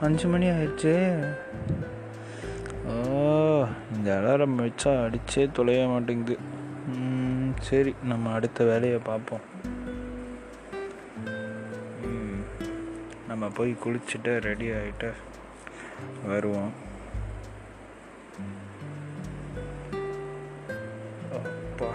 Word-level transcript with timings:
அஞ்சு 0.00 0.26
மணி 0.28 0.46
ஆயிடுச்சு. 0.50 0.92
ஓ 2.92 2.94
இந்த 3.94 4.08
அலாரம் 4.16 4.58
வச்சா 4.62 4.92
அடிச்சே 5.04 5.44
தொலைய 5.58 5.86
மாட்டேங்குது. 5.92 6.36
சரி 7.68 7.94
நம்ம 8.10 8.32
அடுத்த 8.32 8.64
வேலையை 8.64 8.98
பார்ப்போம். 8.98 9.44
நம்ம 13.28 13.48
போய் 13.58 13.72
குளிச்சுட்டு 13.84 14.32
ரெடி 14.48 14.68
ஆகிட்டு 14.78 15.10
வருவோம். 16.26 16.72
அப்பா. 21.38 21.90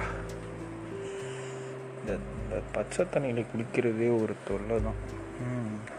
இந்த 2.02 2.18
பச்சை 2.72 3.06
தண்ணியில் 3.06 3.50
குளிக்கிறதே 3.52 4.10
ஒரு 4.22 4.36
தொல்லை 4.50 4.80
தான். 4.88 5.00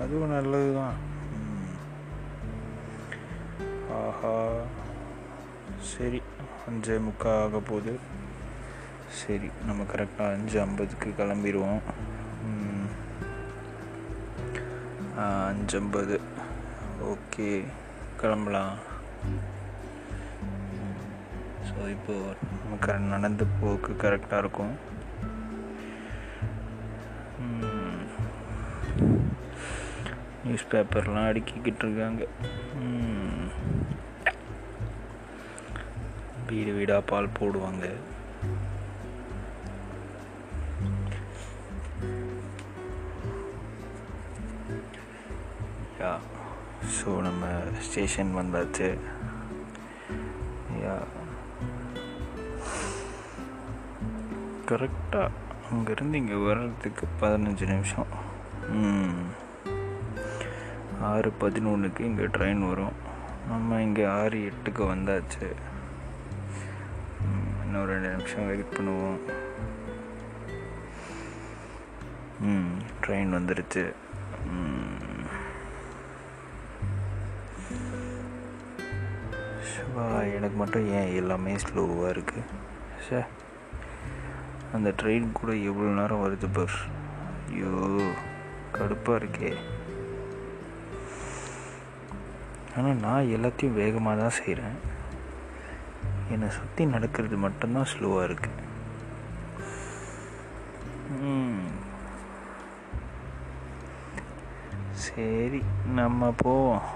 அதுவும் 0.03 0.35
நல்லது 0.35 0.69
தான் 0.75 1.10
ஆஹா. 3.99 4.35
சரி 5.91 6.21
அஞ்சே 6.69 6.97
முக்கா 7.07 7.33
ஆக 7.43 7.59
போகுது 7.69 7.93
சரி 9.21 9.49
நம்ம 9.67 9.85
கரெக்டாக 9.93 10.35
அஞ்சு 10.37 10.57
ஐம்பதுக்கு 10.61 11.09
கிளம்பிடுவோம். 11.19 11.81
அஞ்சு 15.49 15.79
ஐம்பது. 15.79 16.17
ஓகே 17.13 17.49
கிளம்பலாம். 18.21 18.77
ஸோ 21.69 21.77
இப்போது 21.95 22.37
நமக்கு 22.63 22.95
நடந்து 23.15 23.47
போக்கு 23.61 23.93
கரெக்டாக 24.03 24.43
இருக்கும். 24.45 24.75
நியூஸ் 30.45 30.71
பேப்பர்லாம் 30.71 31.31
அடுக்கிக்கிட்டு 31.31 31.85
இருக்காங்க. 31.87 32.23
வீடு 36.51 36.73
வீடாக 36.77 37.09
பால் 37.11 37.35
போடுவாங்க. 37.39 37.87
யா 46.01 46.13
ஸோ 46.97 47.11
நம்ம 47.27 47.47
ஸ்டேஷன் 47.87 48.31
வந்தாச்சு. 48.41 48.89
யா. 50.85 50.97
கரெக்டாக 54.71 55.29
அங்கேருந்து 55.73 56.21
இங்கே 56.23 56.39
வர்றதுக்கு 56.47 57.07
பதினஞ்சு 57.21 57.67
நிமிஷம். 57.75 58.11
ஆறு 61.11 61.31
பதினொன்றுக்கு 61.43 62.03
இங்கே 62.11 62.27
ட்ரெயின் 62.37 62.63
வரும். 62.71 62.97
நம்ம 63.51 63.81
இங்கே 63.87 64.05
ஆறு 64.21 64.39
எட்டுக்கு 64.51 64.83
வந்தாச்சு. 64.95 65.49
இன்னும் 67.71 67.87
ரெண்டு 67.87 68.09
நிமிஷம் 68.09 68.47
வெயிட் 68.47 68.73
பண்ணுவோம். 68.77 69.19
ம் 72.41 72.73
ட்ரெயின் 73.07 73.35
வந்துருச்சு. 73.37 73.93
ம். 74.47 74.89
எனக்கு 80.35 80.57
மட்டும் 80.57 80.91
ஏன் 80.91 81.15
எல்லாமே 81.15 81.55
ஸ்லோவாக 81.55 82.13
இருக்குது 82.15 82.47
சே 83.09 83.23
அந்த 84.73 84.93
ட்ரெயின் 85.03 85.33
கூட 85.33 85.55
எவ்வளோ 85.55 85.91
நேரம் 85.91 86.25
வருது 86.25 86.49
பர்? 86.53 86.79
ஐயோ 87.51 88.11
கடுப்பாக 88.73 89.21
இருக்கே. 89.23 89.57
ஆனால் 92.77 92.97
நான் 92.97 93.33
எல்லாத்தையும் 93.37 93.79
வேகமாக 93.83 94.21
தான் 94.21 94.39
செய்கிறேன் 94.45 94.99
என்னை 96.35 96.49
சுற்றி 96.57 96.83
நடக்கிறது 96.95 97.37
மட்டும்தான் 97.45 97.91
ஸ்லோவாக 97.93 98.27
இருக்கு. 98.29 98.51
சரி 105.05 105.61
நம்ம 105.99 106.31
போவோம். 106.43 106.87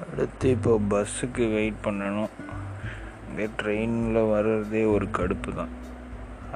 அடுத்து 0.00 0.46
இப்போ 0.56 0.72
பஸ்ஸுக்கு 0.92 1.44
வெயிட் 1.56 1.84
பண்ணணும். 1.84 2.32
இங்கே 3.28 3.46
ட்ரெயினில் 3.60 4.28
வர்றதே 4.32 4.82
ஒரு 4.94 5.06
கடுப்பு 5.18 5.50
தான். 5.60 5.74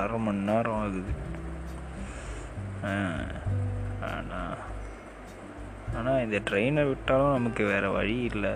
அரை 0.02 0.18
மணி 0.24 0.42
நேரம் 0.50 0.78
ஆகுது. 0.82 1.12
ஆனால் 4.10 4.56
ஆனால் 5.98 6.22
இந்த 6.24 6.38
ட்ரெயினை 6.48 6.82
விட்டாலும் 6.88 7.34
நமக்கு 7.36 7.62
வேறு 7.72 7.88
வழி 7.96 8.16
இல்லை. 8.30 8.54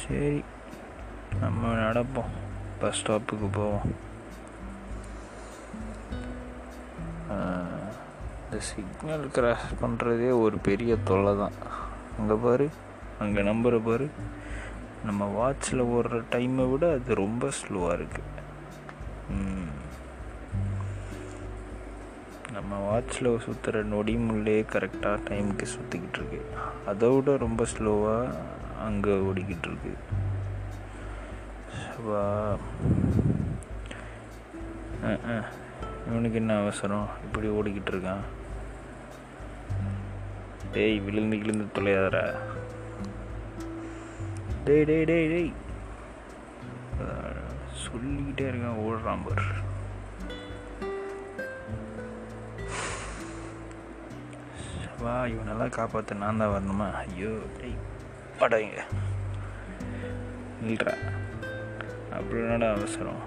சரி 0.00 0.38
நம்ம 1.42 1.72
நடப்போம். 1.84 2.32
பஸ் 2.80 2.98
ஸ்டாப்புக்கு 3.00 3.48
போவோம். 3.58 3.88
இந்த 8.44 8.58
சிக்னல் 8.68 9.26
கிராஸ் 9.36 9.66
பண்ணுறதே 9.82 10.30
ஒரு 10.44 10.56
பெரிய 10.68 10.92
தொல்லை 11.08 11.32
தான். 11.42 11.56
அங்கே 12.18 12.36
பாரு 12.44 12.66
அங்கே 13.24 13.42
நம்பரை 13.50 13.80
பாரு. 13.88 14.06
நம்ம 15.08 15.26
வாட்சில் 15.36 15.82
ஓடுற 15.96 16.16
டைமை 16.32 16.64
விட 16.70 16.86
அது 16.96 17.20
ரொம்ப 17.24 17.50
ஸ்லோவாக 17.58 17.96
இருக்குது 17.98 18.28
நம்ம 22.70 22.88
வாட்சில் 22.88 23.28
சுற்றுற 23.44 23.78
நொடி 23.92 24.12
முள்ளே 24.16 24.56
கரெக்டாக 24.72 25.16
டைமுக்கு 25.28 25.64
சுற்றிக்கிட்டு 25.70 26.18
இருக்கு. 26.18 26.40
அதை 26.90 27.08
விட 27.14 27.30
ரொம்ப 27.44 27.64
ஸ்லோவாக 27.72 28.34
அங்கே 28.86 29.14
ஓடிக்கிட்டு 29.28 29.68
இருக்கு. 29.70 29.92
இவனுக்கு 36.08 36.38
என்ன 36.42 36.58
அவசரம்? 36.60 37.08
இப்படி 37.24 37.48
ஓடிக்கிட்டு 37.60 37.92
இருக்கான். 37.94 38.22
டேய் 40.76 41.00
விழுந்து 41.06 41.38
கிழுந்து 41.38 41.66
தொலையாதரா 41.78 42.24
டேய் 44.64 44.86
டேய் 44.90 45.08
டேய் 45.10 45.28
டேய். 45.32 45.52
சொல்லிக்கிட்டே 47.86 48.46
இருக்கான் 48.52 48.80
ஓடுறான் 48.86 49.24
பார். 49.26 49.44
வா 55.04 55.14
இவனெல்லாம் 55.32 55.76
காப்பாற்ற 55.76 56.16
நான் 56.22 56.40
தான் 56.40 56.52
வரணுமா? 56.54 56.86
ஐயோ 57.02 57.30
டேய் 57.58 57.76
படைங்க 58.40 58.80
நில்றா. 60.64 60.94
அப்படி 62.16 62.38
என்னடா 62.40 62.68
அவசரம்? 62.76 63.20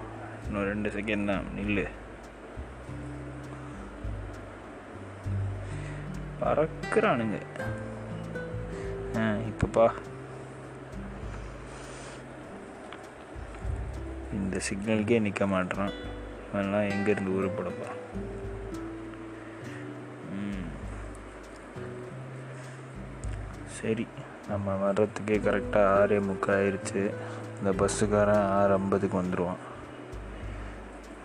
இன்னும் 0.46 0.68
ரெண்டு 0.70 0.88
செகண்ட் 0.96 1.28
தான். 1.30 1.46
நில்லு. 1.56 1.86
பறக்குறானுங்க. 6.40 7.38
ஆ 9.18 9.24
இப்போப்பா 9.50 9.86
இந்த 14.38 14.60
சிக்னலுக்கே 14.68 15.18
நிற்க 15.26 15.44
மாட்டேறான் 15.46 15.94
இவன்லாம் 16.46 16.90
எங்கேருந்து 16.94 17.34
ஊறப்படப்பா 17.36 17.90
சரி 23.84 24.06
நம்ம 24.48 24.74
வர்றதுக்கே 24.82 25.36
கரெக்டாக 25.46 25.90
ஆறே 25.96 26.22
முக்கால் 26.22 26.56
ஆயிடுச்சு 26.56 27.00
இந்த 27.58 27.70
பஸ்ஸுக்காரன் 27.72 28.46
ஆறு 28.50 28.72
ஐம்பதுக்கு 28.72 29.22
வந்துடுவான் 29.22 29.60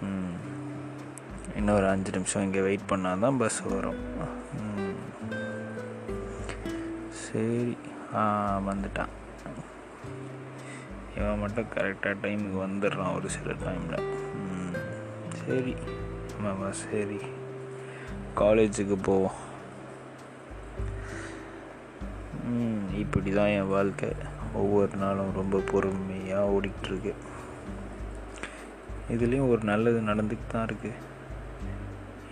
இன்னும் 0.02 0.36
இன்னொரு 1.56 1.88
அஞ்சு 1.88 2.12
நிமிஷம் 2.12 2.42
இங்கே 2.42 2.62
வெயிட் 2.62 2.90
பண்ணால் 2.90 3.20
தான் 3.20 3.38
பஸ் 3.38 3.62
வரும் 3.70 4.02
சரி 7.22 7.78
ஆ 8.16 8.24
வந்துட்டான். 8.60 9.14
இவன் 11.18 11.40
மட்டும் 11.40 11.72
கரெக்டாக 11.76 12.16
டைமுக்கு 12.22 12.60
வந்துடுறான் 12.68 13.16
ஒரு 13.16 13.30
சில 13.30 13.52
டைமில் 13.52 14.16
சரி 15.46 15.76
நம்ம 16.42 16.72
சரி 16.72 17.20
காலேஜுக்கு 18.36 18.98
போவோம். 19.04 19.40
இப்படி 22.98 23.32
தான் 23.32 23.48
என் 23.48 23.68
வாழ்க்கை. 23.68 24.10
ஒவ்வொரு 24.54 24.98
நாளும் 24.98 25.34
ரொம்ப 25.34 25.62
பொறுமையாக 25.72 26.50
ஓடிக்கிட்டுருக்கு. 26.50 27.14
இதுலேயும் 29.10 29.50
ஒரு 29.50 29.64
நல்லது 29.64 30.02
நடந்துக்கிட்டு 30.02 30.48
தான் 30.48 30.66
இருக்குது 30.66 30.94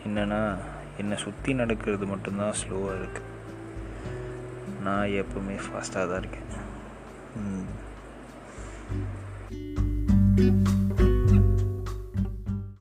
என்னென்னா 0.05 0.57
என்னை 0.97 1.17
சுற்றி 1.17 1.53
நடக்கிறது 1.53 2.05
மட்டும்தான் 2.05 2.51
ஸ்லோவாக 2.51 2.91
இருக்குது 2.97 3.35
நான் 4.83 5.07
எப்பவுமே 5.07 5.49
ஃபாஸ்ட்டாக 5.49 5.93
தான் 5.93 6.19
இருக்கேன். 6.19 6.45
ம். 7.35 7.65